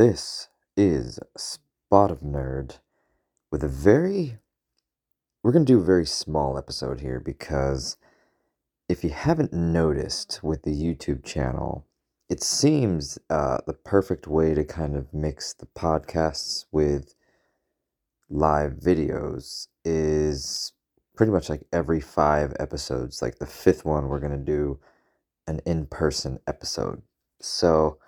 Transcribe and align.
This 0.00 0.48
is 0.78 1.18
Spot 1.36 2.10
of 2.10 2.20
Nerd 2.20 2.78
with 3.52 3.62
a 3.62 3.68
very. 3.68 4.38
We're 5.42 5.52
going 5.52 5.66
to 5.66 5.72
do 5.74 5.78
a 5.78 5.84
very 5.84 6.06
small 6.06 6.56
episode 6.56 7.00
here 7.00 7.20
because 7.20 7.98
if 8.88 9.04
you 9.04 9.10
haven't 9.10 9.52
noticed 9.52 10.40
with 10.42 10.62
the 10.62 10.70
YouTube 10.70 11.22
channel, 11.22 11.84
it 12.30 12.42
seems 12.42 13.18
uh, 13.28 13.58
the 13.66 13.74
perfect 13.74 14.26
way 14.26 14.54
to 14.54 14.64
kind 14.64 14.96
of 14.96 15.12
mix 15.12 15.52
the 15.52 15.66
podcasts 15.66 16.64
with 16.72 17.14
live 18.30 18.76
videos 18.82 19.66
is 19.84 20.72
pretty 21.14 21.30
much 21.30 21.50
like 21.50 21.64
every 21.74 22.00
five 22.00 22.54
episodes. 22.58 23.20
Like 23.20 23.38
the 23.38 23.44
fifth 23.44 23.84
one, 23.84 24.08
we're 24.08 24.18
going 24.18 24.32
to 24.32 24.38
do 24.38 24.80
an 25.46 25.60
in 25.66 25.84
person 25.84 26.40
episode. 26.46 27.02
So 27.42 27.98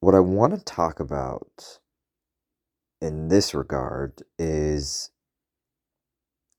what 0.00 0.14
I 0.14 0.20
want 0.20 0.54
to 0.58 0.64
talk 0.64 1.00
about 1.00 1.80
in 3.00 3.28
this 3.28 3.54
regard 3.54 4.22
is 4.38 5.10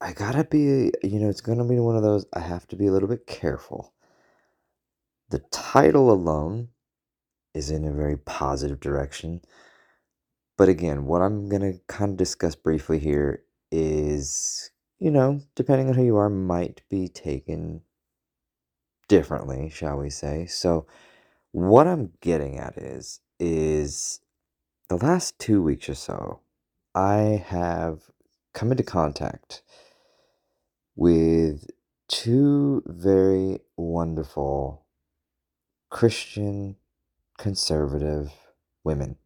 I 0.02 0.13
gotta 0.13 0.43
be, 0.45 0.91
you 1.03 1.20
know, 1.20 1.30
it's 1.30 1.41
gonna 1.41 1.66
be 1.66 1.80
one 1.80 1.95
of 1.97 2.03
those, 2.03 2.25
I 2.33 2.39
have 2.39 2.67
to 2.70 2.75
be 2.75 2.88
a 2.88 2.91
little 2.91 3.09
bit 3.09 3.27
careful. 3.27 3.94
The 5.30 5.39
title 5.52 6.11
alone 6.11 6.70
is 7.53 7.71
in 7.71 7.85
a 7.85 7.94
very 7.94 8.17
positive 8.17 8.80
direction. 8.80 9.41
But 10.58 10.69
again, 10.69 11.05
what 11.05 11.21
I'm 11.21 11.49
gonna 11.49 11.73
kind 11.88 12.11
of 12.11 12.17
discuss 12.17 12.55
briefly 12.55 12.99
here 12.99 13.44
is, 13.71 14.71
you 14.99 15.11
know, 15.11 15.42
depending 15.55 15.89
on 15.89 15.95
who 15.95 16.05
you 16.05 16.17
are, 16.17 16.30
might 16.30 16.81
be 16.89 17.08
taken 17.08 17.81
differently, 19.09 19.69
shall 19.69 19.97
we 19.97 20.09
say. 20.09 20.45
So, 20.47 20.88
what 21.52 21.88
I'm 21.88 22.11
getting 22.21 22.59
at 22.59 22.77
is 22.77 23.21
is 23.40 24.20
the 24.90 24.98
last 24.98 25.40
two 25.40 25.62
weeks 25.62 25.90
or 25.90 25.95
so, 25.95 26.42
I 26.94 27.44
have 27.48 28.09
come 28.54 28.72
into 28.72 28.84
contact 28.84 29.62
with 30.95 31.70
two 32.08 32.84
very 32.86 33.60
wonderful 33.78 34.86
Christian 35.90 36.76
conservative 37.38 38.32
women. 38.84 39.17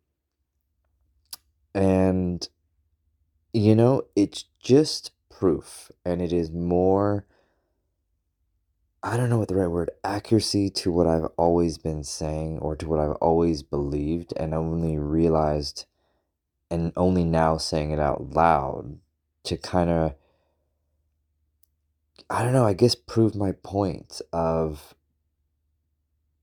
And, 1.74 2.48
you 3.54 3.76
know, 3.76 4.04
it's 4.16 4.46
just 4.60 5.12
proof, 5.30 5.92
and 6.06 6.22
it 6.22 6.32
is 6.32 6.52
more 6.52 7.26
I 9.06 9.18
don't 9.18 9.30
know 9.30 9.38
what 9.38 9.50
the 9.50 9.56
right 9.56 9.68
word 9.68 9.92
accuracy 10.06 10.70
to 10.70 10.92
what 10.92 11.08
I've 11.08 11.28
always 11.36 11.78
been 11.78 12.06
saying 12.06 12.60
or 12.60 12.78
to 12.78 12.88
what 12.88 13.02
I've 13.02 13.18
always 13.18 13.62
believed 13.62 14.34
and 14.38 14.54
only 14.54 14.98
realized 14.98 15.86
and 16.72 16.94
only 16.96 17.26
now 17.26 17.58
saying 17.58 17.92
it 17.92 18.00
out 18.00 18.32
loud 18.32 18.98
to 19.44 19.58
kind 19.58 19.90
of 19.90 20.16
I 22.30 22.44
don't 22.44 22.54
know, 22.54 22.66
I 22.66 22.74
guess 22.74 22.96
prove 22.96 23.36
my 23.36 23.52
point 23.52 24.22
of 24.32 24.96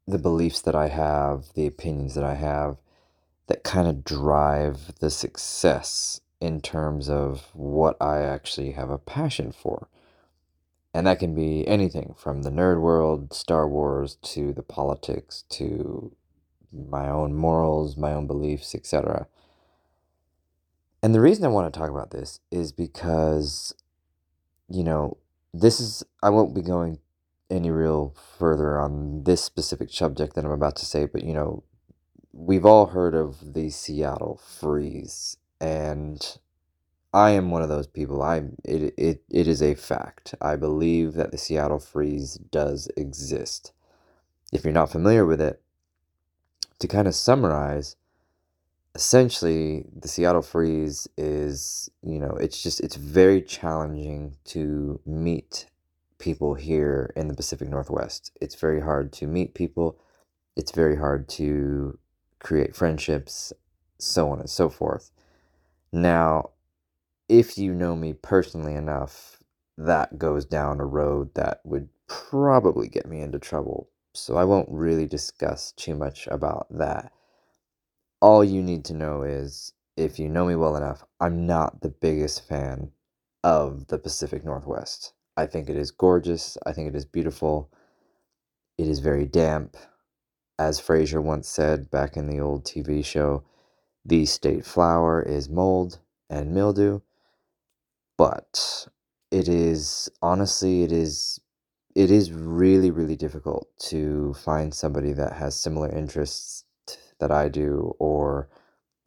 the 0.06 0.18
beliefs 0.18 0.60
that 0.60 0.74
I 0.74 0.88
have, 0.88 1.54
the 1.54 1.66
opinions 1.66 2.14
that 2.14 2.24
I 2.24 2.34
have 2.34 2.76
that 3.46 3.64
kind 3.64 3.88
of 3.88 4.04
drive 4.04 4.92
the 5.00 5.10
success 5.10 6.20
in 6.40 6.60
terms 6.60 7.08
of 7.08 7.48
what 7.54 7.96
I 8.00 8.20
actually 8.20 8.72
have 8.72 8.90
a 8.90 8.98
passion 8.98 9.50
for. 9.50 9.88
And 10.92 11.06
that 11.06 11.20
can 11.20 11.34
be 11.34 11.66
anything 11.68 12.14
from 12.18 12.42
the 12.42 12.50
nerd 12.50 12.80
world, 12.80 13.32
Star 13.32 13.68
Wars, 13.68 14.16
to 14.22 14.52
the 14.52 14.62
politics, 14.62 15.44
to 15.50 16.16
my 16.72 17.08
own 17.08 17.34
morals, 17.34 17.96
my 17.96 18.12
own 18.12 18.26
beliefs, 18.26 18.74
etc. 18.74 19.26
And 21.02 21.14
the 21.14 21.20
reason 21.20 21.44
I 21.44 21.48
want 21.48 21.72
to 21.72 21.78
talk 21.78 21.90
about 21.90 22.10
this 22.10 22.40
is 22.50 22.72
because, 22.72 23.74
you 24.68 24.82
know, 24.82 25.16
this 25.54 25.80
is, 25.80 26.02
I 26.22 26.30
won't 26.30 26.54
be 26.54 26.62
going 26.62 26.98
any 27.50 27.70
real 27.70 28.14
further 28.38 28.78
on 28.80 29.24
this 29.24 29.42
specific 29.42 29.90
subject 29.90 30.34
that 30.34 30.44
I'm 30.44 30.50
about 30.50 30.76
to 30.76 30.86
say, 30.86 31.06
but, 31.06 31.24
you 31.24 31.34
know, 31.34 31.64
we've 32.32 32.66
all 32.66 32.86
heard 32.86 33.14
of 33.14 33.54
the 33.54 33.70
Seattle 33.70 34.40
freeze. 34.44 35.36
And 35.60 36.38
I 37.12 37.30
am 37.30 37.50
one 37.50 37.62
of 37.62 37.68
those 37.68 37.86
people. 37.86 38.22
I 38.22 38.42
it, 38.64 38.94
it 38.96 39.22
it 39.30 39.48
is 39.48 39.62
a 39.62 39.74
fact. 39.74 40.34
I 40.40 40.56
believe 40.56 41.14
that 41.14 41.32
the 41.32 41.38
Seattle 41.38 41.80
freeze 41.80 42.34
does 42.34 42.88
exist. 42.96 43.72
If 44.52 44.64
you're 44.64 44.72
not 44.72 44.92
familiar 44.92 45.26
with 45.26 45.40
it, 45.40 45.60
to 46.78 46.88
kind 46.88 47.08
of 47.08 47.14
summarize, 47.14 47.96
essentially 48.94 49.86
the 49.94 50.08
Seattle 50.08 50.42
freeze 50.42 51.08
is, 51.16 51.90
you 52.02 52.18
know, 52.18 52.36
it's 52.40 52.62
just 52.62 52.80
it's 52.80 52.96
very 52.96 53.42
challenging 53.42 54.36
to 54.46 55.00
meet 55.04 55.66
people 56.18 56.54
here 56.54 57.12
in 57.16 57.28
the 57.28 57.34
Pacific 57.34 57.68
Northwest. 57.68 58.32
It's 58.40 58.54
very 58.54 58.80
hard 58.80 59.12
to 59.14 59.26
meet 59.26 59.54
people. 59.54 59.98
It's 60.56 60.72
very 60.72 60.96
hard 60.96 61.28
to 61.30 61.98
create 62.38 62.76
friendships, 62.76 63.52
so 63.98 64.30
on 64.30 64.40
and 64.40 64.50
so 64.50 64.68
forth. 64.68 65.10
Now, 65.92 66.50
if 67.30 67.56
you 67.56 67.72
know 67.72 67.94
me 67.94 68.12
personally 68.12 68.74
enough, 68.74 69.38
that 69.78 70.18
goes 70.18 70.44
down 70.44 70.80
a 70.80 70.84
road 70.84 71.32
that 71.34 71.60
would 71.64 71.88
probably 72.08 72.88
get 72.88 73.06
me 73.06 73.20
into 73.20 73.38
trouble. 73.38 73.88
So 74.14 74.36
I 74.36 74.42
won't 74.42 74.68
really 74.68 75.06
discuss 75.06 75.70
too 75.76 75.94
much 75.94 76.26
about 76.26 76.66
that. 76.70 77.12
All 78.20 78.42
you 78.42 78.60
need 78.60 78.84
to 78.86 78.94
know 78.94 79.22
is 79.22 79.72
if 79.96 80.18
you 80.18 80.28
know 80.28 80.44
me 80.44 80.56
well 80.56 80.74
enough, 80.74 81.04
I'm 81.20 81.46
not 81.46 81.82
the 81.82 81.88
biggest 81.88 82.48
fan 82.48 82.90
of 83.44 83.86
the 83.86 83.98
Pacific 83.98 84.44
Northwest. 84.44 85.12
I 85.36 85.46
think 85.46 85.70
it 85.70 85.76
is 85.76 85.92
gorgeous. 85.92 86.58
I 86.66 86.72
think 86.72 86.88
it 86.88 86.96
is 86.96 87.04
beautiful. 87.04 87.70
It 88.76 88.88
is 88.88 88.98
very 88.98 89.24
damp. 89.24 89.76
As 90.58 90.80
Frasier 90.80 91.22
once 91.22 91.46
said 91.46 91.92
back 91.92 92.16
in 92.16 92.26
the 92.26 92.40
old 92.40 92.64
TV 92.64 93.04
show, 93.04 93.44
the 94.04 94.26
state 94.26 94.66
flower 94.66 95.22
is 95.22 95.48
mold 95.48 96.00
and 96.28 96.52
mildew 96.52 97.00
but 98.20 98.86
it 99.30 99.48
is 99.48 100.10
honestly 100.20 100.82
it 100.82 100.92
is 100.92 101.40
it 101.94 102.10
is 102.10 102.30
really 102.32 102.90
really 102.90 103.16
difficult 103.16 103.66
to 103.78 104.34
find 104.34 104.74
somebody 104.74 105.14
that 105.14 105.32
has 105.32 105.56
similar 105.56 105.88
interests 105.88 106.64
that 107.18 107.30
I 107.30 107.48
do 107.48 107.94
or 107.98 108.50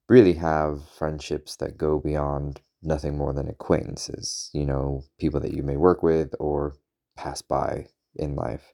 really 0.09 0.33
have 0.33 0.89
friendships 0.89 1.55
that 1.57 1.77
go 1.77 1.99
beyond 1.99 2.61
nothing 2.81 3.15
more 3.15 3.33
than 3.33 3.47
acquaintances, 3.47 4.49
you 4.51 4.65
know, 4.65 5.03
people 5.19 5.39
that 5.41 5.53
you 5.53 5.61
may 5.61 5.77
work 5.77 6.01
with 6.01 6.33
or 6.39 6.73
pass 7.15 7.43
by 7.43 7.85
in 8.15 8.35
life. 8.35 8.73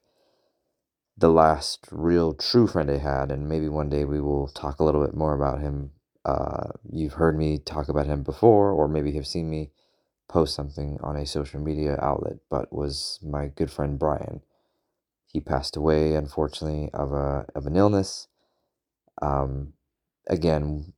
The 1.18 1.30
last 1.30 1.86
real 1.92 2.34
true 2.34 2.66
friend 2.66 2.90
I 2.90 3.00
had, 3.00 3.30
and 3.30 3.50
maybe 3.50 3.68
one 3.68 3.90
day 3.90 4.06
we 4.06 4.22
will 4.22 4.48
talk 4.48 4.80
a 4.80 4.86
little 4.86 5.06
bit 5.06 5.16
more 5.16 5.36
about 5.36 5.60
him. 5.60 5.92
Uh, 6.24 6.70
you've 6.90 7.20
heard 7.20 7.38
me 7.38 7.58
talk 7.58 7.90
about 7.90 8.08
him 8.08 8.24
before, 8.24 8.72
or 8.72 8.88
maybe 8.88 9.12
have 9.16 9.28
seen 9.28 9.50
me 9.50 9.72
post 10.30 10.56
something 10.56 11.00
on 11.04 11.18
a 11.18 11.28
social 11.28 11.62
media 11.62 12.00
outlet, 12.02 12.38
but 12.52 12.74
was 12.74 13.20
my 13.24 13.50
good 13.50 13.72
friend 13.72 14.00
Brian. 14.00 14.42
He 15.32 15.40
passed 15.42 15.78
away, 15.78 16.16
unfortunately, 16.16 16.90
of 16.94 17.14
a 17.14 17.46
of 17.56 17.68
an 17.68 17.76
illness. 17.78 18.28
Um, 19.22 19.74
again, 20.30 20.94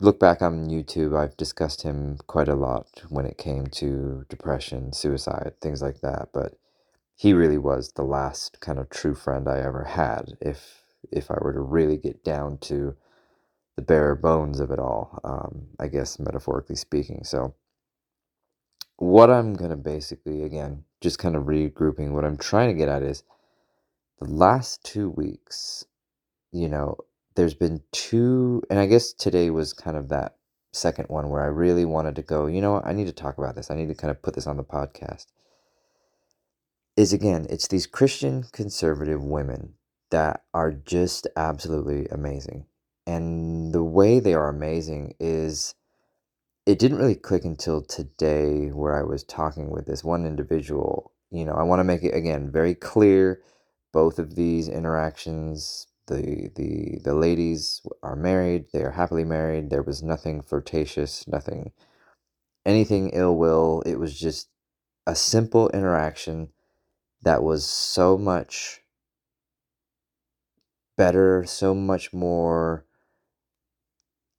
look 0.00 0.20
back 0.20 0.42
on 0.42 0.68
YouTube. 0.68 1.16
I've 1.16 1.36
discussed 1.36 1.82
him 1.82 2.18
quite 2.26 2.48
a 2.48 2.56
lot 2.56 3.02
when 3.10 3.26
it 3.26 3.38
came 3.38 3.66
to 3.68 4.26
depression, 4.28 4.92
suicide, 4.92 5.54
things 5.62 5.82
like 5.82 6.00
that. 6.02 6.30
But 6.34 6.54
he 7.16 7.34
really 7.34 7.58
was 7.58 7.92
the 7.92 8.04
last 8.04 8.60
kind 8.60 8.78
of 8.78 8.90
true 8.90 9.14
friend 9.14 9.48
I 9.48 9.60
ever 9.60 9.84
had. 9.84 10.36
If 10.40 10.84
if 11.12 11.30
I 11.30 11.36
were 11.40 11.52
to 11.54 11.60
really 11.60 11.98
get 11.98 12.24
down 12.24 12.58
to 12.62 12.96
the 13.76 13.82
bare 13.82 14.16
bones 14.16 14.60
of 14.60 14.70
it 14.70 14.78
all, 14.80 15.20
um, 15.24 15.68
I 15.80 15.88
guess 15.88 16.18
metaphorically 16.18 16.76
speaking. 16.76 17.24
So 17.24 17.54
what 18.96 19.30
I'm 19.30 19.54
going 19.54 19.70
to 19.70 19.76
basically, 19.76 20.42
again, 20.42 20.84
just 21.00 21.18
kind 21.18 21.36
of 21.36 21.44
regrouping, 21.44 22.12
what 22.12 22.24
I'm 22.24 22.38
trying 22.38 22.68
to 22.68 22.78
get 22.78 22.88
at 22.88 23.02
is 23.02 23.22
the 24.20 24.26
last 24.26 24.82
two 24.84 25.10
weeks, 25.10 25.84
you 26.52 26.68
know, 26.68 26.96
there's 27.34 27.54
been 27.54 27.82
two, 27.92 28.62
and 28.70 28.78
I 28.78 28.86
guess 28.86 29.12
today 29.12 29.50
was 29.50 29.72
kind 29.72 29.96
of 29.96 30.08
that 30.08 30.36
second 30.72 31.08
one 31.08 31.28
where 31.28 31.42
I 31.42 31.46
really 31.46 31.84
wanted 31.84 32.16
to 32.16 32.22
go, 32.22 32.46
you 32.46 32.60
know 32.60 32.80
I 32.84 32.92
need 32.92 33.06
to 33.06 33.12
talk 33.12 33.38
about 33.38 33.54
this. 33.54 33.70
I 33.70 33.74
need 33.76 33.88
to 33.88 33.94
kind 33.94 34.10
of 34.10 34.22
put 34.22 34.34
this 34.34 34.46
on 34.46 34.56
the 34.56 34.64
podcast. 34.64 35.26
Is 36.96 37.12
again, 37.12 37.46
it's 37.50 37.68
these 37.68 37.86
Christian 37.86 38.44
conservative 38.52 39.22
women 39.22 39.74
that 40.10 40.44
are 40.54 40.72
just 40.72 41.26
absolutely 41.36 42.06
amazing. 42.06 42.66
And 43.06 43.72
the 43.72 43.82
way 43.82 44.18
they 44.18 44.34
are 44.34 44.48
amazing 44.48 45.14
is 45.20 45.74
it 46.66 46.78
didn't 46.80 46.98
really 46.98 47.14
click 47.16 47.44
until 47.44 47.82
today 47.82 48.68
where 48.68 48.98
I 48.98 49.04
was 49.04 49.24
talking 49.24 49.70
with 49.70 49.86
this 49.86 50.04
one 50.04 50.26
individual. 50.26 51.12
You 51.30 51.44
know, 51.46 51.54
I 51.54 51.64
want 51.64 51.80
to 51.80 51.84
make 51.84 52.02
it 52.04 52.14
again 52.14 52.50
very 52.52 52.74
clear 52.74 53.42
both 53.92 54.18
of 54.18 54.34
these 54.36 54.68
interactions, 54.68 55.86
the 56.08 56.50
the 56.56 57.00
the 57.04 57.14
ladies 57.14 57.82
are 58.02 58.16
married. 58.16 58.66
They 58.72 58.82
are 58.82 58.92
happily 58.92 59.24
married. 59.24 59.70
There 59.70 59.82
was 59.82 60.02
nothing 60.02 60.42
flirtatious, 60.42 61.26
nothing, 61.28 61.72
anything 62.66 63.10
ill 63.10 63.36
will. 63.36 63.82
It 63.86 63.96
was 64.00 64.18
just 64.18 64.48
a 65.06 65.16
simple 65.16 65.70
interaction 65.70 66.50
that 67.22 67.42
was 67.44 67.66
so 67.66 68.18
much 68.18 68.82
better, 70.98 71.44
so 71.46 71.74
much 71.74 72.14
more. 72.14 72.85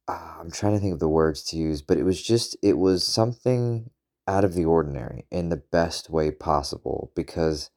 Uh, 0.08 0.36
I'm 0.40 0.50
trying 0.50 0.72
to 0.72 0.80
think 0.80 0.94
of 0.94 1.00
the 1.00 1.08
words 1.08 1.42
to 1.44 1.56
use, 1.56 1.82
but 1.82 1.98
it 1.98 2.04
was 2.04 2.22
just, 2.22 2.56
it 2.62 2.78
was 2.78 3.04
something 3.04 3.90
out 4.26 4.44
of 4.44 4.54
the 4.54 4.64
ordinary 4.64 5.26
in 5.30 5.50
the 5.50 5.62
best 5.70 6.08
way 6.08 6.30
possible 6.30 7.12
because 7.14 7.70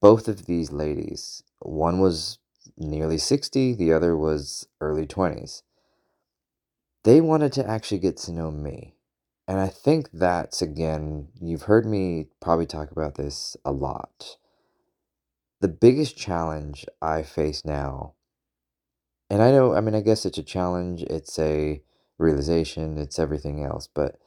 both 0.00 0.28
of 0.28 0.44
these 0.44 0.70
ladies, 0.70 1.42
one 1.60 1.98
was 1.98 2.38
nearly 2.76 3.16
60, 3.16 3.74
the 3.74 3.92
other 3.92 4.16
was 4.16 4.68
early 4.80 5.06
20s. 5.06 5.62
They 7.04 7.20
wanted 7.20 7.52
to 7.54 7.66
actually 7.66 8.00
get 8.00 8.18
to 8.18 8.32
know 8.32 8.50
me. 8.50 8.96
And 9.48 9.60
I 9.60 9.68
think 9.68 10.10
that's, 10.12 10.60
again, 10.60 11.28
you've 11.40 11.62
heard 11.62 11.86
me 11.86 12.26
probably 12.40 12.66
talk 12.66 12.90
about 12.90 13.14
this 13.14 13.56
a 13.64 13.70
lot. 13.70 14.36
The 15.60 15.68
biggest 15.68 16.18
challenge 16.18 16.84
I 17.00 17.22
face 17.22 17.64
now, 17.64 18.15
and 19.30 19.42
I 19.42 19.50
know, 19.50 19.74
I 19.74 19.80
mean, 19.80 19.94
I 19.94 20.00
guess 20.00 20.24
it's 20.24 20.38
a 20.38 20.42
challenge, 20.42 21.02
it's 21.02 21.38
a 21.38 21.82
realization, 22.18 22.98
it's 22.98 23.18
everything 23.18 23.64
else, 23.64 23.88
but 23.92 24.18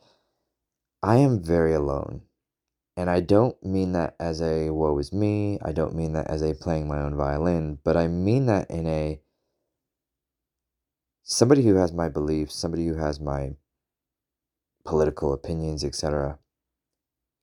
I 1.02 1.18
am 1.18 1.42
very 1.42 1.74
alone. 1.74 2.24
And 2.98 3.10
I 3.10 3.22
don't 3.22 3.62
mean 3.64 3.94
that 3.94 4.16
as 4.20 4.42
a 4.42 4.72
woe 4.72 4.98
is 5.00 5.14
me, 5.14 5.58
I 5.64 5.72
don't 5.72 5.96
mean 5.96 6.14
that 6.14 6.28
as 6.28 6.42
a 6.42 6.54
playing 6.54 6.88
my 6.88 7.00
own 7.00 7.16
violin, 7.16 7.80
but 7.84 7.96
I 7.96 8.08
mean 8.10 8.46
that 8.48 8.70
in 8.70 8.86
a 8.88 9.22
somebody 11.24 11.64
who 11.64 11.76
has 11.76 11.94
my 11.94 12.10
beliefs, 12.10 12.56
somebody 12.56 12.86
who 12.88 12.96
has 12.96 13.22
my 13.22 13.52
political 14.84 15.32
opinions, 15.32 15.84
etc. 15.86 16.40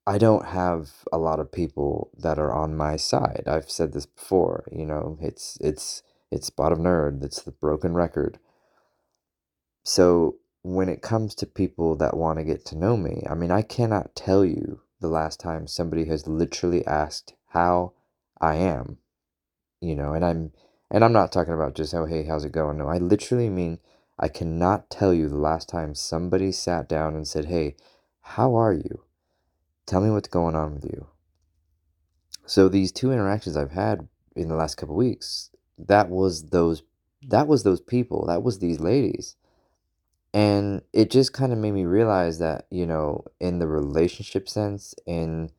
I 0.05 0.17
don't 0.19 0.45
have 0.45 0.91
a 1.11 1.17
lot 1.17 1.39
of 1.39 1.51
people 1.51 2.11
that 2.17 2.37
are 2.37 2.53
on 2.53 2.77
my 2.77 2.95
side. 2.95 3.43
I've 3.47 3.71
said 3.71 3.93
this 3.93 4.05
before, 4.05 4.65
you 4.71 4.85
know, 4.85 5.17
it's 5.21 5.57
it's 5.59 6.03
it's 6.31 6.47
spot 6.47 6.71
of 6.71 6.79
nerd, 6.79 7.23
it's 7.23 7.41
the 7.41 7.51
broken 7.51 7.93
record. 7.93 8.39
So 9.83 10.37
when 10.63 10.89
it 10.89 11.01
comes 11.01 11.33
to 11.35 11.45
people 11.45 11.95
that 11.95 12.17
want 12.17 12.39
to 12.39 12.45
get 12.45 12.65
to 12.65 12.77
know 12.77 12.97
me, 12.97 13.23
I 13.29 13.35
mean, 13.35 13.51
I 13.51 13.61
cannot 13.61 14.15
tell 14.15 14.43
you 14.43 14.81
the 14.99 15.07
last 15.07 15.39
time 15.39 15.67
somebody 15.67 16.05
has 16.05 16.27
literally 16.27 16.85
asked 16.85 17.33
how 17.49 17.93
I 18.41 18.55
am, 18.55 18.97
you 19.79 19.95
know, 19.95 20.13
and 20.13 20.25
I'm 20.25 20.51
and 20.89 21.03
I'm 21.03 21.13
not 21.13 21.31
talking 21.31 21.53
about 21.53 21.75
just 21.75 21.93
oh 21.93 22.05
hey, 22.05 22.23
how's 22.23 22.45
it 22.45 22.51
going? 22.51 22.77
No, 22.77 22.87
I 22.87 22.97
literally 22.97 23.49
mean 23.49 23.79
I 24.19 24.27
cannot 24.27 24.89
tell 24.89 25.13
you 25.13 25.29
the 25.29 25.37
last 25.37 25.69
time 25.69 25.95
somebody 25.95 26.51
sat 26.51 26.89
down 26.89 27.15
and 27.15 27.27
said, 27.27 27.45
"Hey, 27.45 27.75
how 28.21 28.55
are 28.55 28.73
you? 28.73 29.03
Tell 29.85 30.01
me 30.01 30.09
what's 30.09 30.27
going 30.27 30.55
on 30.55 30.75
with 30.75 30.85
you." 30.85 31.07
So 32.45 32.67
these 32.69 32.91
two 32.91 33.11
interactions 33.11 33.55
I've 33.55 33.71
had 33.71 34.07
in 34.35 34.47
the 34.49 34.55
last 34.55 34.75
couple 34.75 34.95
weeks, 34.95 35.51
that 35.77 36.09
was 36.09 36.49
those 36.49 36.83
that 37.29 37.47
was 37.47 37.63
those 37.63 37.81
people, 37.81 38.25
that 38.27 38.43
was 38.43 38.59
these 38.59 38.79
ladies. 38.79 39.35
And 40.33 40.81
it 40.93 41.09
just 41.09 41.33
kind 41.33 41.51
of 41.51 41.57
made 41.57 41.71
me 41.71 41.85
realize 41.85 42.39
that, 42.39 42.67
you 42.69 42.85
know, 42.85 43.25
in 43.39 43.59
the 43.59 43.67
relationship 43.67 44.47
sense, 44.47 44.93
in 45.05 45.51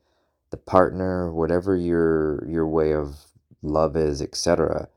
the 0.50 0.56
partner, 0.56 1.32
whatever 1.32 1.76
your 1.76 2.48
your 2.48 2.66
way 2.66 2.92
of 2.94 3.16
love 3.62 3.96
is, 3.96 4.22
etc., 4.22 4.88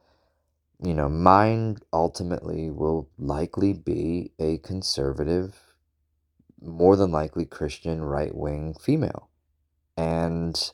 you 0.83 0.93
know, 0.93 1.09
mine 1.09 1.77
ultimately 1.93 2.69
will 2.71 3.09
likely 3.19 3.73
be 3.73 4.31
a 4.39 4.57
conservative, 4.59 5.55
more 6.61 6.95
than 6.95 7.11
likely 7.11 7.45
Christian 7.45 8.01
right 8.03 8.33
wing 8.35 8.75
female. 8.81 9.29
And 9.95 10.71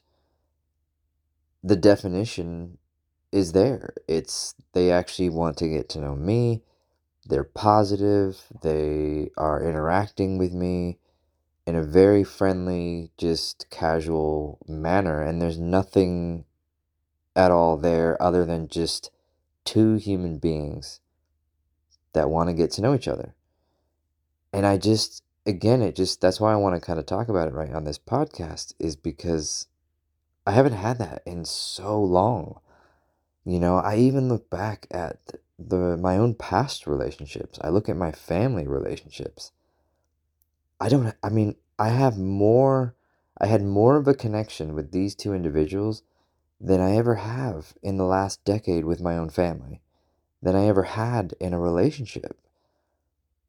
the 1.63 1.75
definition 1.75 2.77
is 3.37 3.51
there. 3.51 3.93
It's 4.07 4.55
they 4.73 4.91
actually 4.91 5.29
want 5.29 5.57
to 5.57 5.69
get 5.69 5.89
to 5.89 5.99
know 5.99 6.15
me. 6.15 6.63
They're 7.25 7.43
positive. 7.43 8.41
They 8.61 9.29
are 9.37 9.63
interacting 9.63 10.37
with 10.37 10.53
me 10.53 10.97
in 11.65 11.75
a 11.75 11.83
very 11.83 12.23
friendly, 12.23 13.11
just 13.17 13.69
casual 13.69 14.59
manner. 14.67 15.21
And 15.21 15.41
there's 15.41 15.59
nothing 15.59 16.45
at 17.35 17.51
all 17.51 17.77
there 17.77 18.21
other 18.21 18.45
than 18.45 18.69
just 18.69 19.11
two 19.65 19.95
human 19.95 20.37
beings 20.39 21.01
that 22.13 22.29
want 22.29 22.49
to 22.49 22.53
get 22.53 22.71
to 22.71 22.81
know 22.81 22.95
each 22.95 23.07
other. 23.07 23.35
And 24.53 24.65
I 24.65 24.77
just, 24.77 25.23
again, 25.45 25.81
it 25.81 25.95
just, 25.95 26.21
that's 26.21 26.39
why 26.39 26.53
I 26.53 26.55
want 26.55 26.75
to 26.75 26.81
kind 26.81 26.97
of 26.97 27.05
talk 27.05 27.27
about 27.27 27.49
it 27.49 27.53
right 27.53 27.73
on 27.73 27.83
this 27.83 27.99
podcast, 27.99 28.73
is 28.79 28.95
because 28.95 29.67
I 30.45 30.51
haven't 30.51 30.73
had 30.73 30.97
that 30.99 31.21
in 31.25 31.43
so 31.43 32.01
long. 32.01 32.61
You 33.47 33.61
know, 33.61 33.77
I 33.77 33.95
even 33.95 34.27
look 34.27 34.49
back 34.49 34.87
at 34.91 35.19
the 35.57 35.95
my 35.95 36.17
own 36.17 36.35
past 36.35 36.85
relationships. 36.85 37.57
I 37.61 37.69
look 37.69 37.87
at 37.87 37.95
my 37.95 38.11
family 38.11 38.67
relationships. 38.67 39.53
I 40.81 40.89
don't 40.89 41.15
I 41.23 41.29
mean, 41.29 41.55
I 41.79 41.87
have 41.87 42.17
more 42.17 42.93
I 43.39 43.45
had 43.45 43.63
more 43.63 43.95
of 43.95 44.05
a 44.05 44.13
connection 44.13 44.73
with 44.73 44.91
these 44.91 45.15
two 45.15 45.33
individuals 45.33 46.03
than 46.59 46.81
I 46.81 46.97
ever 46.97 47.15
have 47.15 47.73
in 47.81 47.95
the 47.95 48.03
last 48.03 48.43
decade 48.43 48.83
with 48.83 48.99
my 48.99 49.15
own 49.15 49.29
family, 49.29 49.79
than 50.41 50.57
I 50.57 50.65
ever 50.65 50.83
had 50.83 51.33
in 51.39 51.53
a 51.53 51.59
relationship. 51.59 52.37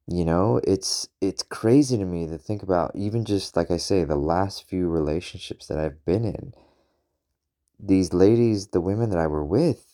You 0.06 0.24
know, 0.24 0.60
it's 0.62 1.08
it's 1.20 1.42
crazy 1.42 1.96
to 1.96 2.04
me 2.04 2.28
to 2.28 2.38
think 2.38 2.62
about 2.62 2.94
even 2.94 3.24
just 3.24 3.56
like 3.56 3.72
I 3.72 3.78
say 3.78 4.04
the 4.04 4.14
last 4.14 4.62
few 4.62 4.88
relationships 4.88 5.66
that 5.66 5.78
I've 5.78 6.04
been 6.04 6.24
in. 6.24 6.54
These 7.80 8.12
ladies, 8.12 8.68
the 8.68 8.80
women 8.80 9.10
that 9.10 9.18
I 9.18 9.26
were 9.26 9.44
with, 9.44 9.88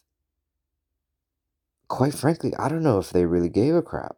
quite 1.88 2.14
frankly, 2.14 2.54
I 2.56 2.68
don't 2.68 2.82
know 2.82 2.98
if 2.98 3.10
they 3.10 3.26
really 3.26 3.48
gave 3.48 3.74
a 3.74 3.82
crap. 3.82 4.16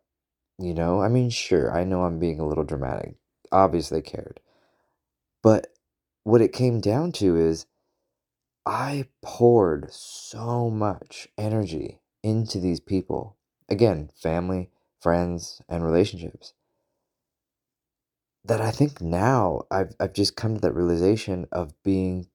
You 0.59 0.75
know, 0.75 1.03
I 1.03 1.09
mean, 1.09 1.31
sure, 1.31 1.77
I 1.77 1.85
know 1.85 2.05
I'm 2.05 2.19
being 2.19 2.41
a 2.41 2.47
little 2.47 2.65
dramatic. 2.65 3.17
Obviously, 3.53 4.01
they 4.01 4.11
cared. 4.11 4.41
But 5.43 5.69
what 6.25 6.43
it 6.43 6.53
came 6.53 6.81
down 6.81 7.13
to 7.13 7.37
is 7.37 7.67
I 8.67 9.09
poured 9.23 9.93
so 9.93 10.71
much 10.71 11.29
energy 11.39 12.01
into 12.23 12.59
these 12.59 12.81
people. 12.81 13.37
Again, 13.69 14.11
family, 14.15 14.71
friends, 15.01 15.63
and 15.69 15.85
relationships. 15.85 16.53
That 18.45 18.61
I 18.61 18.71
think 18.71 19.01
now 19.01 19.63
I've, 19.71 19.95
I've 19.99 20.13
just 20.13 20.37
come 20.37 20.55
to 20.55 20.61
that 20.61 20.75
realization 20.75 21.47
of 21.53 21.81
being 21.83 22.29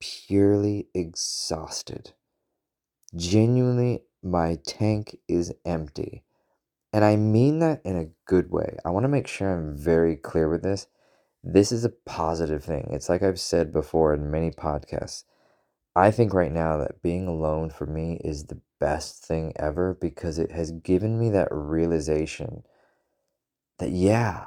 purely 0.00 0.88
exhausted. 0.94 2.14
Genuinely, 3.14 4.02
my 4.22 4.58
tank 4.66 5.18
is 5.28 5.52
empty. 5.64 6.24
And 6.92 7.04
I 7.04 7.16
mean 7.16 7.60
that 7.60 7.82
in 7.84 7.96
a 7.98 8.10
good 8.26 8.50
way. 8.50 8.76
I 8.84 8.90
want 8.90 9.04
to 9.04 9.08
make 9.08 9.26
sure 9.28 9.52
I'm 9.52 9.76
very 9.76 10.16
clear 10.16 10.48
with 10.48 10.62
this. 10.62 10.88
This 11.44 11.72
is 11.72 11.84
a 11.84 11.90
positive 11.90 12.64
thing. 12.64 12.90
It's 12.92 13.08
like 13.08 13.22
I've 13.22 13.40
said 13.40 13.72
before 13.72 14.14
in 14.14 14.30
many 14.30 14.50
podcasts. 14.50 15.24
I 15.96 16.10
think 16.12 16.34
right 16.34 16.52
now 16.52 16.76
that 16.78 17.02
being 17.02 17.26
alone 17.26 17.70
for 17.70 17.86
me 17.86 18.20
is 18.24 18.46
the 18.46 18.60
best 18.80 19.24
thing 19.24 19.52
ever 19.56 19.94
because 20.00 20.38
it 20.38 20.52
has 20.52 20.72
given 20.72 21.18
me 21.18 21.30
that 21.30 21.48
realization 21.50 22.64
that, 23.78 23.90
yeah, 23.90 24.46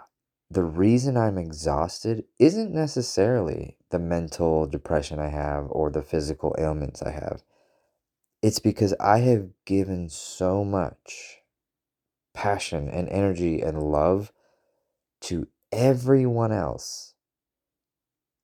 the 0.49 0.63
reason 0.63 1.17
I'm 1.17 1.37
exhausted 1.37 2.25
isn't 2.39 2.73
necessarily 2.73 3.77
the 3.91 3.99
mental 3.99 4.65
depression 4.65 5.19
I 5.19 5.29
have 5.29 5.67
or 5.69 5.89
the 5.91 6.01
physical 6.01 6.55
ailments 6.57 7.01
I 7.01 7.11
have. 7.11 7.43
It's 8.41 8.59
because 8.59 8.93
I 8.99 9.19
have 9.19 9.49
given 9.65 10.09
so 10.09 10.63
much 10.63 11.39
passion 12.33 12.89
and 12.89 13.09
energy 13.09 13.61
and 13.61 13.83
love 13.83 14.31
to 15.21 15.47
everyone 15.71 16.51
else 16.51 17.13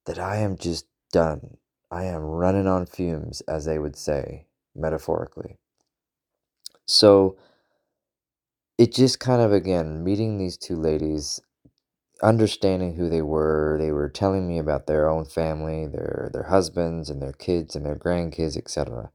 that 0.06 0.20
I 0.20 0.38
am 0.38 0.58
just 0.58 0.86
done. 1.12 1.58
I 1.92 2.06
am 2.06 2.22
running 2.24 2.68
on 2.68 2.86
fumes, 2.86 3.42
as 3.42 3.66
they 3.66 3.80
would 3.80 3.96
say, 3.96 4.48
metaphorically. 4.75 5.58
So 6.86 7.38
it 8.78 8.94
just 8.94 9.20
kind 9.20 9.42
of, 9.42 9.54
again, 9.54 10.04
meeting 10.04 10.38
these 10.38 10.58
two 10.58 10.75
ladies, 10.75 11.40
understanding 12.22 12.96
who 12.96 13.10
they 13.10 13.22
were, 13.22 13.78
they 13.80 13.92
were 13.92 14.10
telling 14.10 14.48
me 14.48 14.60
about 14.60 14.88
their 14.88 15.10
own 15.10 15.25
family, 15.25 15.88
their, 15.88 16.30
their 16.34 16.44
husbands 16.44 17.10
and 17.10 17.22
their 17.22 17.34
kids 17.34 17.75
and 17.75 17.86
their 17.86 17.96
grandkids, 17.96 18.58
etc. 18.58 19.12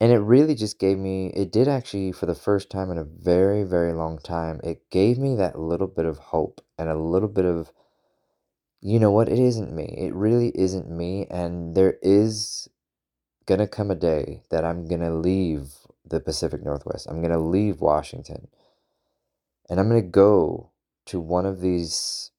And 0.00 0.12
it 0.12 0.18
really 0.18 0.54
just 0.54 0.78
gave 0.78 0.96
me, 0.96 1.28
it 1.34 1.50
did 1.50 1.66
actually, 1.66 2.12
for 2.12 2.26
the 2.26 2.34
first 2.34 2.70
time 2.70 2.90
in 2.90 2.98
a 2.98 3.04
very, 3.04 3.64
very 3.64 3.92
long 3.92 4.18
time, 4.18 4.60
it 4.62 4.90
gave 4.90 5.18
me 5.18 5.34
that 5.36 5.58
little 5.58 5.88
bit 5.88 6.06
of 6.06 6.18
hope 6.18 6.60
and 6.78 6.88
a 6.88 6.94
little 6.94 7.28
bit 7.28 7.44
of, 7.44 7.72
you 8.80 9.00
know 9.00 9.10
what, 9.10 9.28
it 9.28 9.40
isn't 9.40 9.74
me. 9.74 9.96
It 9.98 10.14
really 10.14 10.52
isn't 10.54 10.88
me. 10.88 11.26
And 11.28 11.74
there 11.74 11.98
is 12.00 12.68
going 13.46 13.58
to 13.58 13.66
come 13.66 13.90
a 13.90 13.96
day 13.96 14.42
that 14.50 14.64
I'm 14.64 14.86
going 14.86 15.00
to 15.00 15.12
leave 15.12 15.72
the 16.04 16.20
Pacific 16.20 16.62
Northwest. 16.62 17.08
I'm 17.08 17.20
going 17.20 17.32
to 17.32 17.38
leave 17.38 17.80
Washington 17.80 18.48
and 19.68 19.78
I'm 19.80 19.88
going 19.88 20.02
to 20.02 20.08
go 20.08 20.70
to 21.06 21.20
one 21.20 21.46
of 21.46 21.60
these 21.60 22.30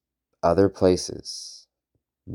other 0.41 0.69
places, 0.69 1.58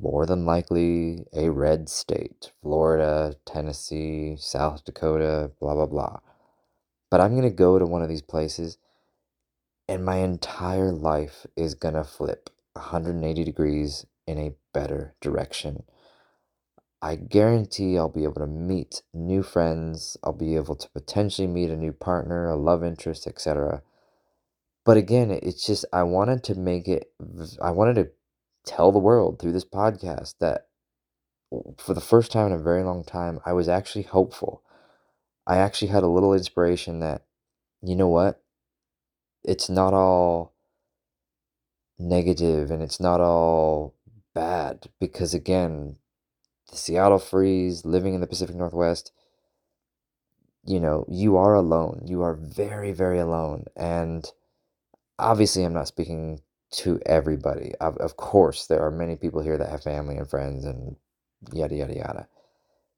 more 0.01 0.27
than 0.27 0.45
likely 0.47 1.27
a 1.33 1.51
red 1.51 1.89
state, 1.89 2.53
Florida, 2.63 3.37
Tennessee, 3.47 4.37
South 4.39 4.85
Dakota, 4.85 5.53
blah, 5.61 5.75
blah, 5.75 5.87
blah. 5.87 6.19
But 7.11 7.21
I'm 7.21 7.33
going 7.33 7.49
to 7.49 7.51
go 7.51 7.79
to 7.79 7.87
one 7.87 8.03
of 8.03 8.09
these 8.09 8.23
places 8.23 8.79
and 9.89 10.05
my 10.05 10.17
entire 10.17 10.93
life 10.93 11.47
is 11.57 11.75
going 11.75 11.95
to 11.95 12.05
flip 12.05 12.51
180 12.75 13.45
degrees 13.45 14.07
in 14.27 14.39
a 14.39 14.55
better 14.73 15.15
direction. 15.21 15.85
I 17.03 17.17
guarantee 17.17 17.99
I'll 17.99 18.09
be 18.09 18.25
able 18.25 18.41
to 18.41 18.47
meet 18.47 19.03
new 19.13 19.43
friends, 19.43 20.17
I'll 20.25 20.33
be 20.33 20.57
able 20.57 20.75
to 20.77 20.89
potentially 20.91 21.47
meet 21.47 21.71
a 21.71 21.77
new 21.77 21.93
partner, 21.93 22.49
a 22.49 22.57
love 22.57 22.83
interest, 22.83 23.27
etc. 23.27 23.83
But 24.87 24.97
again, 24.97 25.31
it's 25.31 25.67
just 25.67 25.85
I 25.93 26.03
wanted 26.05 26.43
to 26.45 26.55
make 26.55 26.89
it 26.89 27.13
I 27.61 27.71
wanted 27.71 27.97
to 27.97 28.09
tell 28.65 28.93
the 28.93 28.99
world 28.99 29.39
through 29.39 29.53
this 29.53 29.65
podcast 29.65 30.35
that 30.41 30.67
for 31.79 31.95
the 31.95 32.01
first 32.01 32.33
time 32.33 32.47
in 32.47 32.53
a 32.53 32.59
very 32.59 32.83
long 32.83 33.05
time, 33.05 33.41
I 33.45 33.53
was 33.53 33.69
actually 33.69 34.03
hopeful. 34.03 34.63
I 35.47 35.59
actually 35.59 35.89
had 35.89 36.03
a 36.03 36.09
little 36.09 36.35
inspiration 36.35 37.01
that 37.01 37.23
you 37.83 37.95
know 37.95 38.09
what? 38.09 38.43
It's 39.45 39.69
not 39.69 39.93
all 39.93 40.55
negative 41.99 42.71
and 42.71 42.83
it's 42.83 42.99
not 42.99 43.21
all 43.21 43.95
bad 44.35 44.89
because 44.99 45.35
again, 45.35 45.97
the 46.71 46.77
Seattle 46.77 47.19
freeze, 47.19 47.85
living 47.85 48.15
in 48.15 48.21
the 48.21 48.27
Pacific 48.27 48.57
Northwest, 48.57 49.13
you 50.65 50.81
know, 50.81 51.05
you 51.09 51.37
are 51.37 51.55
alone. 51.55 52.03
You 52.07 52.23
are 52.23 52.35
very, 52.35 52.93
very 52.93 53.19
alone. 53.19 53.67
And 53.77 54.25
obviously, 55.19 55.63
I'm 55.63 55.75
not 55.75 55.89
speaking 55.89 56.41
to 56.75 57.01
everybody. 57.07 57.73
Of, 57.81 57.97
of 57.99 58.17
course, 58.17 58.67
there 58.67 58.85
are 58.85 58.91
many 58.91 59.17
people 59.17 59.43
here 59.43 59.59
that 59.59 59.71
have 59.71 59.83
family 59.83 60.17
and 60.17 60.29
friends 60.29 60.65
and 60.65 60.97
yada, 61.53 61.75
yada, 61.75 61.95
yada. 61.95 62.29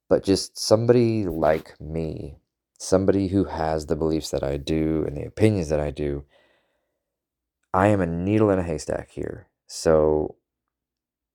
But 0.09 0.25
just 0.25 0.59
somebody 0.59 1.27
like 1.27 1.79
me, 1.81 2.37
somebody 2.79 3.29
who 3.29 3.45
has 3.45 3.87
the 3.87 3.97
beliefs 3.97 4.31
that 4.31 4.43
I 4.43 4.57
do 4.57 5.05
and 5.07 5.17
the 5.17 5.27
opinions 5.27 5.69
that 5.69 5.81
I 5.81 5.91
do, 5.91 6.25
I 7.75 7.89
am 7.89 8.01
a 8.01 8.07
needle 8.07 8.51
in 8.51 8.59
a 8.59 8.63
haystack 8.63 9.11
here. 9.11 9.49
So, 9.67 10.37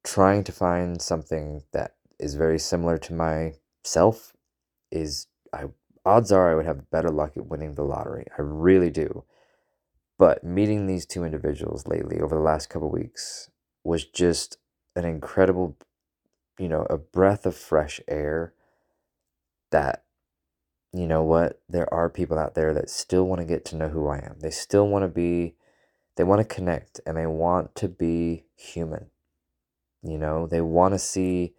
trying 0.04 0.44
to 0.46 0.52
find 0.52 1.02
something 1.02 1.64
that 1.74 1.96
is 2.20 2.36
very 2.36 2.58
similar 2.58 2.98
to 2.98 3.14
myself 3.14 4.34
is 4.92 5.28
I 5.54 5.66
odds 6.06 6.32
are 6.32 6.52
I 6.52 6.56
would 6.56 6.66
have 6.66 6.90
better 6.90 7.10
luck 7.10 7.38
at 7.38 7.46
winning 7.46 7.76
the 7.76 7.84
lottery. 7.84 8.26
I 8.38 8.42
really 8.42 8.90
do. 8.90 9.24
But 10.22 10.44
meeting 10.44 10.86
these 10.86 11.08
two 11.08 11.24
individuals 11.24 11.88
lately 11.88 12.22
over 12.22 12.36
the 12.36 12.44
last 12.44 12.70
couple 12.70 12.92
weeks 12.92 13.50
was 13.84 14.06
just 14.06 14.60
an 14.96 15.04
incredible 15.04 15.78
you 16.60 16.68
know, 16.68 16.86
a 16.92 16.98
breath 17.00 17.48
of 17.48 17.56
fresh 17.56 18.00
air 18.08 18.54
that 19.72 20.04
you 20.94 21.08
know 21.08 21.24
what, 21.24 21.60
there 21.68 21.92
are 21.92 22.08
people 22.08 22.38
out 22.38 22.54
there 22.54 22.72
that 22.72 22.88
still 22.88 23.24
want 23.24 23.42
to 23.42 23.48
get 23.48 23.66
to 23.66 23.76
know 23.76 23.90
who 23.90 24.10
I 24.10 24.18
am. 24.18 24.36
They 24.42 24.52
still 24.52 24.88
want 24.88 25.02
to 25.02 25.08
be 25.08 25.56
they 26.18 26.24
want 26.24 26.48
to 26.48 26.56
connect 26.56 27.02
and 27.04 27.18
they 27.18 27.26
want 27.26 27.74
to 27.78 27.90
be 27.90 28.46
human. 28.56 29.08
You 30.04 30.20
know, 30.20 30.46
they 30.46 30.62
want 30.62 30.94
to 30.94 31.00
see 31.00 31.56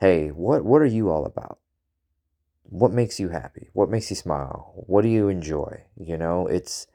hey, 0.00 0.28
what 0.28 0.66
what 0.66 0.82
are 0.82 0.84
you 0.84 1.08
all 1.08 1.24
about? 1.24 1.60
What 2.64 2.92
makes 2.92 3.18
you 3.18 3.30
happy? 3.30 3.70
What 3.72 3.88
makes 3.88 4.10
you 4.10 4.16
smile? 4.16 4.74
What 4.86 5.00
do 5.00 5.08
you 5.08 5.30
enjoy? 5.30 5.84
You 5.96 6.18
know, 6.18 6.46
it's 6.46 6.86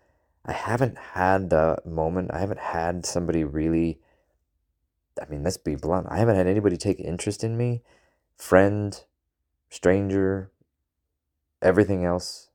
I 0.46 0.54
haven't 0.54 0.98
had 0.98 1.50
the 1.50 1.78
moment. 1.86 2.32
I 2.34 2.40
haven't 2.40 2.60
had 2.60 3.06
somebody 3.06 3.44
really 3.44 4.00
I 5.22 5.30
mean, 5.30 5.44
let's 5.44 5.58
be 5.58 5.76
blunt. 5.76 6.08
I 6.10 6.18
haven't 6.18 6.38
had 6.38 6.48
anybody 6.48 6.78
take 6.78 7.00
interest 7.00 7.44
in 7.44 7.58
me, 7.58 7.84
friend, 8.38 9.04
stranger, 9.70 10.52
everything 11.62 12.06
else. 12.06 12.50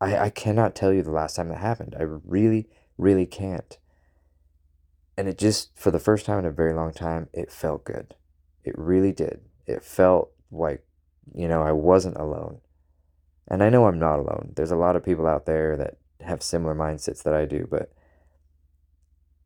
I, 0.00 0.16
I 0.16 0.30
cannot 0.30 0.74
tell 0.74 0.92
you 0.92 1.02
the 1.02 1.12
last 1.12 1.36
time 1.36 1.48
that 1.48 1.58
happened. 1.58 1.94
I 1.96 2.02
really, 2.02 2.66
really 2.96 3.26
can't. 3.26 3.78
And 5.18 5.28
it 5.28 5.36
just, 5.36 5.78
for 5.78 5.90
the 5.90 6.00
first 6.00 6.24
time 6.24 6.40
in 6.40 6.46
a 6.46 6.50
very 6.50 6.72
long 6.72 6.92
time, 6.92 7.28
it 7.34 7.52
felt 7.52 7.84
good. 7.84 8.14
It 8.64 8.74
really 8.76 9.12
did 9.12 9.42
it 9.66 9.82
felt 9.82 10.30
like, 10.50 10.84
you 11.34 11.48
know, 11.48 11.62
I 11.62 11.72
wasn't 11.72 12.16
alone. 12.16 12.60
And 13.48 13.62
I 13.62 13.70
know 13.70 13.86
I'm 13.86 13.98
not 13.98 14.18
alone. 14.18 14.52
There's 14.54 14.70
a 14.70 14.76
lot 14.76 14.96
of 14.96 15.04
people 15.04 15.26
out 15.26 15.46
there 15.46 15.76
that 15.76 15.98
have 16.24 16.42
similar 16.42 16.74
mindsets 16.74 17.22
that 17.22 17.34
I 17.34 17.44
do, 17.44 17.66
but 17.70 17.92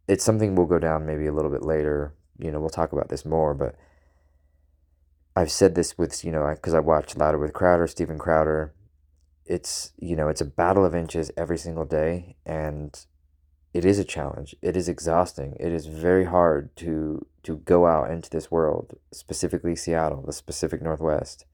it's 0.09 0.25
something 0.25 0.55
we'll 0.55 0.67
go 0.67 0.79
down 0.79 1.07
maybe 1.07 1.27
a 1.27 1.33
little 1.33 1.51
bit 1.51 1.63
later. 1.63 2.15
You 2.39 2.51
know, 2.51 2.61
we'll 2.61 2.71
talk 2.71 2.93
about 2.93 3.09
this 3.09 3.25
more, 3.25 3.55
but 3.55 3.75
I've 5.35 5.51
said 5.51 5.75
this 5.75 5.99
with, 5.99 6.25
you 6.25 6.33
know, 6.33 6.49
because 6.55 6.75
I 6.75 6.81
watched 6.81 7.17
Louder 7.17 7.39
with 7.39 7.53
Crowder, 7.53 7.87
Steven 7.87 8.19
Crowder. 8.19 8.73
It's, 9.45 9.93
you 9.99 10.17
know, 10.17 10.29
it's 10.29 10.41
a 10.41 10.47
battle 10.47 10.85
of 10.85 10.95
inches 10.95 11.31
every 11.37 11.59
single 11.59 11.85
day. 11.85 12.37
And 12.45 12.99
it 13.77 13.85
is 13.85 13.99
a 13.99 14.05
challenge. 14.05 14.57
It 14.63 14.75
is 14.75 14.89
exhausting. 14.89 15.55
It 15.61 15.71
is 15.71 15.87
very 15.87 16.25
hard 16.25 16.75
to 16.77 17.27
to 17.43 17.59
go 17.59 17.87
out 17.87 18.11
into 18.11 18.31
this 18.31 18.51
world, 18.51 18.99
specifically 19.13 19.77
Seattle, 19.77 20.23
the 20.23 20.43
Pacific 20.45 20.81
Northwest. 20.81 21.45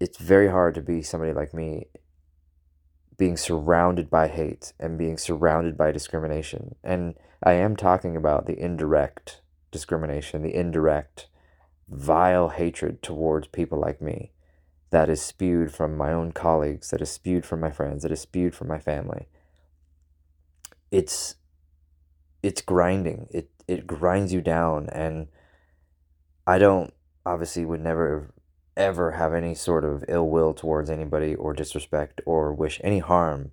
It's 0.00 0.18
very 0.18 0.48
hard 0.48 0.74
to 0.74 0.82
be 0.82 1.00
somebody 1.00 1.32
like 1.32 1.54
me 1.54 1.86
being 3.18 3.36
surrounded 3.36 4.08
by 4.08 4.28
hate 4.28 4.72
and 4.80 4.96
being 4.96 5.18
surrounded 5.18 5.76
by 5.76 5.92
discrimination. 5.92 6.76
And 6.82 7.14
I 7.42 7.52
am 7.52 7.76
talking 7.76 8.16
about 8.16 8.46
the 8.46 8.58
indirect 8.58 9.42
discrimination, 9.70 10.42
the 10.42 10.54
indirect 10.54 11.28
vile 11.88 12.48
hatred 12.48 13.02
towards 13.02 13.48
people 13.48 13.78
like 13.78 14.00
me 14.00 14.32
that 14.90 15.10
is 15.10 15.20
spewed 15.20 15.70
from 15.74 15.96
my 15.96 16.12
own 16.12 16.32
colleagues, 16.32 16.90
that 16.90 17.02
is 17.02 17.10
spewed 17.10 17.44
from 17.44 17.60
my 17.60 17.70
friends, 17.70 18.02
that 18.02 18.12
is 18.12 18.20
spewed 18.20 18.54
from 18.54 18.68
my 18.68 18.78
family 18.78 19.26
it's 20.90 21.36
it's 22.42 22.60
grinding. 22.60 23.28
It 23.30 23.50
it 23.66 23.86
grinds 23.86 24.32
you 24.32 24.40
down 24.40 24.88
and 24.90 25.28
I 26.46 26.58
don't 26.58 26.92
obviously 27.26 27.64
would 27.64 27.80
never 27.80 28.32
ever 28.78 29.12
have 29.12 29.34
any 29.34 29.54
sort 29.54 29.84
of 29.84 30.04
ill 30.08 30.28
will 30.30 30.54
towards 30.54 30.88
anybody 30.88 31.34
or 31.34 31.52
disrespect 31.52 32.22
or 32.24 32.54
wish 32.54 32.80
any 32.82 33.00
harm 33.00 33.50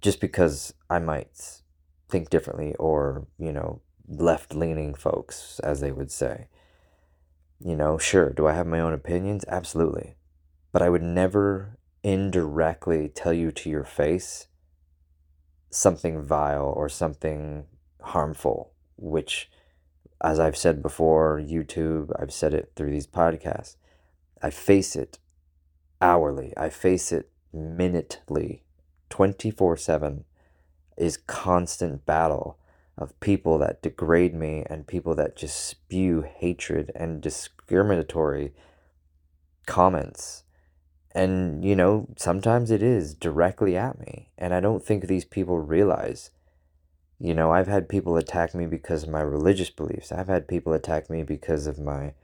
just 0.00 0.20
because 0.20 0.74
I 0.88 0.98
might 0.98 1.60
think 2.08 2.30
differently 2.30 2.74
or, 2.76 3.26
you 3.38 3.52
know, 3.52 3.82
left 4.08 4.54
leaning 4.54 4.94
folks, 4.94 5.60
as 5.62 5.80
they 5.80 5.92
would 5.92 6.10
say. 6.10 6.48
You 7.60 7.76
know, 7.76 7.98
sure, 7.98 8.30
do 8.30 8.46
I 8.46 8.54
have 8.54 8.66
my 8.66 8.80
own 8.80 8.94
opinions? 8.94 9.44
Absolutely. 9.46 10.14
But 10.72 10.82
I 10.82 10.88
would 10.88 11.02
never 11.02 11.78
indirectly 12.02 13.08
tell 13.08 13.34
you 13.34 13.52
to 13.52 13.68
your 13.68 13.84
face 13.84 14.48
something 15.70 16.22
vile 16.22 16.72
or 16.74 16.88
something 16.88 17.66
harmful, 18.00 18.72
which, 18.96 19.50
as 20.22 20.40
I've 20.40 20.56
said 20.56 20.82
before, 20.82 21.40
YouTube, 21.40 22.10
I've 22.18 22.32
said 22.32 22.54
it 22.54 22.72
through 22.74 22.90
these 22.90 23.06
podcasts, 23.06 23.76
I 24.42 24.50
face 24.50 24.96
it 24.96 25.18
hourly, 26.00 26.52
I 26.56 26.70
face 26.70 27.12
it 27.12 27.30
minutely, 27.52 28.64
24 29.10 29.76
7 29.76 30.24
is 30.96 31.16
constant 31.16 32.04
battle 32.06 32.58
of 32.96 33.18
people 33.20 33.58
that 33.58 33.82
degrade 33.82 34.34
me 34.34 34.64
and 34.68 34.86
people 34.86 35.14
that 35.14 35.36
just 35.36 35.64
spew 35.64 36.22
hatred 36.22 36.92
and 36.94 37.20
discriminatory 37.20 38.52
comments 39.66 40.44
and, 41.12 41.64
you 41.64 41.74
know, 41.74 42.06
sometimes 42.16 42.70
it 42.70 42.82
is 42.82 43.14
directly 43.14 43.76
at 43.76 43.98
me. 43.98 44.30
And 44.38 44.54
I 44.54 44.60
don't 44.60 44.84
think 44.84 45.06
these 45.06 45.24
people 45.24 45.58
realize. 45.58 46.30
You 47.18 47.34
know, 47.34 47.52
I've 47.52 47.66
had 47.66 47.88
people 47.88 48.16
attack 48.16 48.54
me 48.54 48.66
because 48.66 49.02
of 49.02 49.08
my 49.08 49.20
religious 49.20 49.70
beliefs. 49.70 50.12
I've 50.12 50.28
had 50.28 50.48
people 50.48 50.72
attack 50.72 51.10
me 51.10 51.22
because 51.22 51.66
of 51.66 51.78
my 51.78 52.14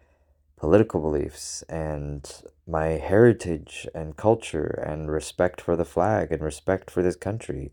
political 0.57 1.01
beliefs 1.01 1.63
and 1.69 2.43
my 2.67 2.87
heritage 2.87 3.87
and 3.95 4.17
culture 4.17 4.83
and 4.87 5.11
respect 5.11 5.61
for 5.61 5.77
the 5.77 5.85
flag 5.85 6.33
and 6.33 6.43
respect 6.43 6.91
for 6.91 7.03
this 7.03 7.17
country. 7.17 7.73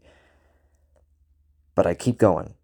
But 1.75 1.87
I 1.87 1.93
keep 1.93 2.17
going. 2.17 2.55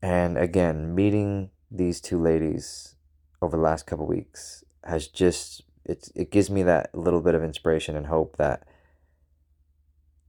And 0.00 0.38
again, 0.38 0.94
meeting 0.94 1.50
these 1.70 2.00
two 2.00 2.20
ladies 2.20 2.94
over 3.42 3.56
the 3.56 3.62
last 3.62 3.86
couple 3.86 4.06
weeks 4.06 4.64
has 4.84 5.08
just 5.08 5.62
it's 5.84 6.10
it 6.14 6.30
gives 6.30 6.50
me 6.50 6.62
that 6.62 6.94
little 6.94 7.20
bit 7.20 7.34
of 7.34 7.42
inspiration 7.42 7.96
and 7.96 8.06
hope 8.06 8.36
that 8.36 8.66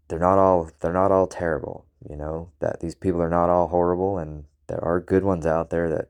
they're 0.07 0.19
not 0.19 0.37
all 0.37 0.69
they're 0.79 0.93
not 0.93 1.11
all 1.11 1.27
terrible 1.27 1.85
you 2.09 2.15
know 2.15 2.51
that 2.59 2.79
these 2.79 2.95
people 2.95 3.21
are 3.21 3.29
not 3.29 3.49
all 3.49 3.67
horrible 3.67 4.17
and 4.17 4.45
there 4.67 4.83
are 4.83 4.99
good 4.99 5.23
ones 5.23 5.45
out 5.45 5.69
there 5.69 5.89
that 5.89 6.09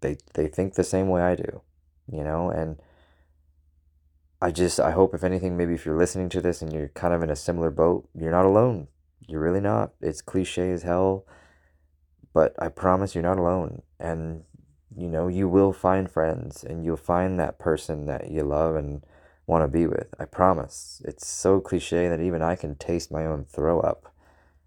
they 0.00 0.16
they 0.34 0.46
think 0.48 0.74
the 0.74 0.84
same 0.84 1.08
way 1.08 1.22
I 1.22 1.34
do 1.34 1.62
you 2.10 2.22
know 2.22 2.50
and 2.50 2.76
I 4.40 4.50
just, 4.50 4.78
I 4.78 4.90
hope 4.90 5.14
if 5.14 5.24
anything, 5.24 5.56
maybe 5.56 5.74
if 5.74 5.86
you're 5.86 5.96
listening 5.96 6.28
to 6.30 6.40
this 6.40 6.60
and 6.60 6.72
you're 6.72 6.88
kind 6.88 7.14
of 7.14 7.22
in 7.22 7.30
a 7.30 7.36
similar 7.36 7.70
boat, 7.70 8.08
you're 8.14 8.30
not 8.30 8.44
alone. 8.44 8.88
You're 9.26 9.40
really 9.40 9.60
not. 9.60 9.92
It's 10.00 10.20
cliche 10.20 10.70
as 10.72 10.82
hell, 10.82 11.24
but 12.34 12.54
I 12.58 12.68
promise 12.68 13.14
you're 13.14 13.22
not 13.22 13.38
alone. 13.38 13.82
And, 13.98 14.44
you 14.94 15.08
know, 15.08 15.26
you 15.26 15.48
will 15.48 15.72
find 15.72 16.10
friends 16.10 16.62
and 16.62 16.84
you'll 16.84 16.98
find 16.98 17.40
that 17.40 17.58
person 17.58 18.04
that 18.06 18.30
you 18.30 18.42
love 18.42 18.76
and 18.76 19.02
want 19.46 19.64
to 19.64 19.68
be 19.68 19.86
with. 19.86 20.14
I 20.20 20.26
promise. 20.26 21.00
It's 21.04 21.26
so 21.26 21.60
cliche 21.60 22.08
that 22.08 22.20
even 22.20 22.42
I 22.42 22.56
can 22.56 22.76
taste 22.76 23.10
my 23.10 23.24
own 23.24 23.46
throw 23.46 23.80
up 23.80 24.12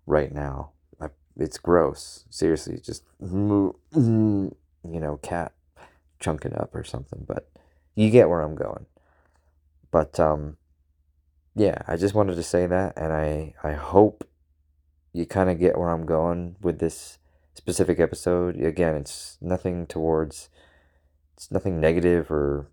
right 0.07 0.33
now. 0.33 0.71
I, 0.99 1.09
it's 1.37 1.59
gross. 1.59 2.25
Seriously, 2.31 2.79
just, 2.83 3.03
mm-hmm, 3.21 3.67
mm-hmm. 3.93 4.47
You 4.83 4.99
know, 4.99 5.17
cat 5.17 5.53
chunking 6.19 6.55
up 6.55 6.75
or 6.75 6.83
something, 6.83 7.25
but 7.27 7.49
you 7.95 8.09
get 8.09 8.29
where 8.29 8.41
I'm 8.41 8.55
going. 8.55 8.85
But 9.91 10.19
um, 10.19 10.57
yeah, 11.55 11.81
I 11.87 11.97
just 11.97 12.13
wanted 12.13 12.35
to 12.35 12.43
say 12.43 12.65
that, 12.67 12.93
and 12.97 13.13
I 13.13 13.53
I 13.63 13.73
hope 13.73 14.27
you 15.13 15.25
kind 15.25 15.49
of 15.49 15.59
get 15.59 15.77
where 15.77 15.89
I'm 15.89 16.05
going 16.05 16.55
with 16.61 16.79
this 16.79 17.17
specific 17.55 17.99
episode. 17.99 18.55
Again, 18.61 18.95
it's 18.95 19.37
nothing 19.41 19.87
towards 19.87 20.49
it's 21.35 21.51
nothing 21.51 21.79
negative 21.79 22.31
or 22.31 22.69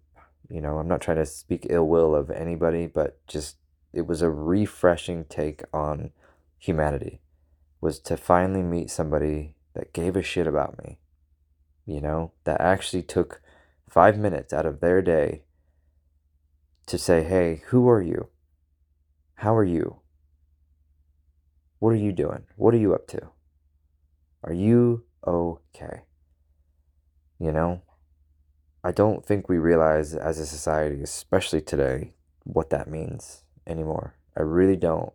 you 0.48 0.60
know, 0.60 0.78
I'm 0.78 0.88
not 0.88 1.00
trying 1.00 1.16
to 1.16 1.26
speak 1.26 1.66
ill 1.70 1.86
will 1.86 2.14
of 2.14 2.30
anybody, 2.30 2.86
but 2.86 3.24
just 3.26 3.56
it 3.92 4.06
was 4.06 4.22
a 4.22 4.30
refreshing 4.30 5.24
take 5.24 5.64
on 5.72 6.10
humanity 6.58 7.20
was 7.80 7.98
to 8.00 8.16
finally 8.16 8.62
meet 8.62 8.90
somebody 8.90 9.54
that 9.74 9.92
gave 9.92 10.16
a 10.16 10.22
shit 10.22 10.46
about 10.46 10.78
me. 10.84 10.98
You 11.86 12.00
know, 12.00 12.32
that 12.44 12.60
actually 12.60 13.04
took 13.04 13.40
5 13.88 14.18
minutes 14.18 14.52
out 14.52 14.66
of 14.66 14.80
their 14.80 15.00
day 15.00 15.44
to 16.86 16.98
say, 16.98 17.22
hey, 17.22 17.62
who 17.68 17.88
are 17.88 18.02
you? 18.02 18.28
How 19.36 19.54
are 19.54 19.64
you? 19.64 20.00
What 21.78 21.90
are 21.90 21.96
you 21.96 22.12
doing? 22.12 22.44
What 22.56 22.74
are 22.74 22.78
you 22.78 22.94
up 22.94 23.06
to? 23.08 23.20
Are 24.42 24.52
you 24.52 25.04
okay? 25.26 26.02
You 27.38 27.52
know, 27.52 27.82
I 28.82 28.92
don't 28.92 29.24
think 29.24 29.48
we 29.48 29.58
realize 29.58 30.14
as 30.14 30.38
a 30.38 30.46
society, 30.46 31.02
especially 31.02 31.60
today, 31.60 32.14
what 32.44 32.70
that 32.70 32.88
means 32.88 33.42
anymore. 33.66 34.16
I 34.36 34.42
really 34.42 34.76
don't. 34.76 35.12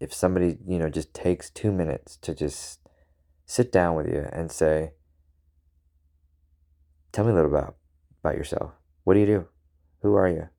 If 0.00 0.12
somebody, 0.12 0.58
you 0.66 0.78
know, 0.78 0.90
just 0.90 1.14
takes 1.14 1.48
two 1.48 1.72
minutes 1.72 2.16
to 2.18 2.34
just 2.34 2.80
sit 3.46 3.70
down 3.70 3.94
with 3.94 4.08
you 4.08 4.28
and 4.32 4.50
say, 4.50 4.92
Tell 7.16 7.24
me 7.24 7.32
a 7.32 7.34
little 7.34 7.50
about 7.50 7.76
about 8.20 8.36
yourself. 8.36 8.72
What 9.04 9.14
do 9.14 9.20
you 9.20 9.26
do? 9.26 9.48
Who 10.02 10.16
are 10.16 10.28
you? 10.28 10.50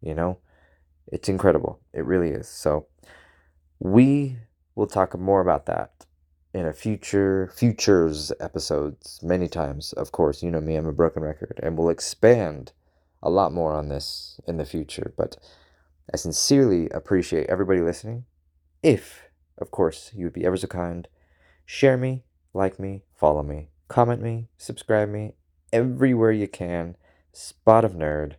You 0.00 0.14
know, 0.14 0.38
it's 1.06 1.28
incredible. 1.28 1.80
It 1.92 2.06
really 2.06 2.30
is. 2.30 2.48
So, 2.48 2.86
we 3.78 4.38
will 4.74 4.86
talk 4.86 5.18
more 5.18 5.42
about 5.42 5.66
that 5.66 6.06
in 6.54 6.64
a 6.64 6.72
future 6.72 7.52
futures 7.54 8.32
episodes 8.40 9.20
many 9.22 9.48
times. 9.48 9.92
Of 9.92 10.12
course, 10.12 10.42
you 10.42 10.50
know 10.50 10.62
me, 10.62 10.76
I'm 10.76 10.86
a 10.86 10.94
broken 10.94 11.22
record, 11.22 11.60
and 11.62 11.76
we'll 11.76 11.90
expand 11.90 12.72
a 13.22 13.28
lot 13.28 13.52
more 13.52 13.74
on 13.74 13.90
this 13.90 14.40
in 14.48 14.56
the 14.56 14.64
future. 14.64 15.12
But 15.14 15.36
I 16.10 16.16
sincerely 16.16 16.88
appreciate 16.88 17.50
everybody 17.50 17.82
listening. 17.82 18.24
If, 18.82 19.24
of 19.58 19.70
course, 19.72 20.10
you 20.14 20.24
would 20.24 20.32
be 20.32 20.46
ever 20.46 20.56
so 20.56 20.68
kind, 20.68 21.06
share 21.66 21.98
me, 21.98 22.24
like 22.54 22.80
me, 22.80 23.02
follow 23.14 23.42
me, 23.42 23.68
comment 23.88 24.22
me, 24.22 24.48
subscribe 24.56 25.10
me, 25.10 25.34
everywhere 25.72 26.32
you 26.32 26.48
can. 26.48 26.96
Spot 27.32 27.84
of 27.84 27.92
Nerd. 27.92 28.34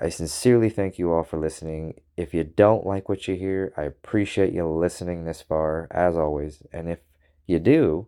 I 0.00 0.08
sincerely 0.08 0.70
thank 0.70 0.98
you 0.98 1.12
all 1.12 1.24
for 1.24 1.38
listening. 1.38 2.00
If 2.16 2.32
you 2.32 2.44
don't 2.44 2.86
like 2.86 3.08
what 3.08 3.26
you 3.26 3.34
hear, 3.34 3.72
I 3.76 3.82
appreciate 3.82 4.52
you 4.52 4.66
listening 4.66 5.24
this 5.24 5.42
far, 5.42 5.88
as 5.90 6.16
always. 6.16 6.62
And 6.72 6.88
if 6.88 7.00
you 7.46 7.58
do, 7.58 8.06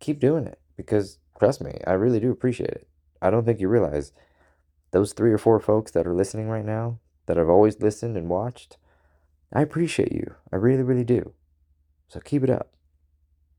keep 0.00 0.20
doing 0.20 0.46
it 0.46 0.60
because 0.76 1.18
trust 1.38 1.62
me, 1.62 1.80
I 1.86 1.92
really 1.92 2.20
do 2.20 2.30
appreciate 2.30 2.70
it. 2.70 2.88
I 3.22 3.30
don't 3.30 3.44
think 3.44 3.60
you 3.60 3.68
realize 3.68 4.12
those 4.90 5.12
three 5.12 5.32
or 5.32 5.38
four 5.38 5.60
folks 5.60 5.92
that 5.92 6.06
are 6.06 6.14
listening 6.14 6.48
right 6.48 6.64
now, 6.64 6.98
that 7.26 7.36
have 7.36 7.48
always 7.48 7.80
listened 7.80 8.16
and 8.16 8.28
watched, 8.28 8.76
I 9.52 9.62
appreciate 9.62 10.12
you. 10.12 10.34
I 10.52 10.56
really, 10.56 10.82
really 10.82 11.04
do. 11.04 11.32
So 12.08 12.20
keep 12.20 12.42
it 12.42 12.50
up. 12.50 12.72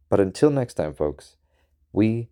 But 0.10 0.20
until 0.20 0.50
next 0.50 0.76
time, 0.76 0.94
folks, 0.94 1.38
we 1.92 2.30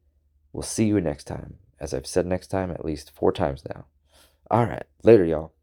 will 0.53 0.63
see 0.63 0.85
you 0.85 0.99
next 1.01 1.25
time. 1.25 1.55
As 1.79 1.93
I've 1.93 2.07
said 2.07 2.25
next 2.25 2.47
time 2.47 2.71
at 2.71 2.85
least 2.85 3.11
four 3.15 3.31
times 3.31 3.63
now. 3.67 3.85
All 4.49 4.65
right. 4.65 4.83
Later, 5.03 5.25
y'all. 5.25 5.53